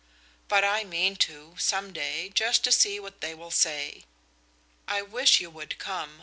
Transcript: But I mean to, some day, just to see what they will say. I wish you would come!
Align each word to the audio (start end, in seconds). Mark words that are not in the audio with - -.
But 0.47 0.63
I 0.63 0.83
mean 0.83 1.15
to, 1.17 1.55
some 1.59 1.93
day, 1.93 2.29
just 2.33 2.63
to 2.63 2.71
see 2.71 2.99
what 2.99 3.21
they 3.21 3.35
will 3.35 3.51
say. 3.51 4.05
I 4.87 5.03
wish 5.03 5.39
you 5.39 5.51
would 5.51 5.77
come! 5.77 6.19